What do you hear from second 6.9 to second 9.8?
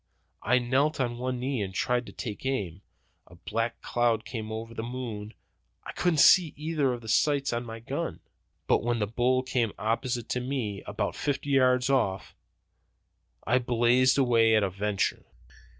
of the sights on the gun. But when the bull came